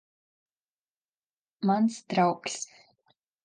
Mans 1.67 2.01
draugs. 2.09 2.61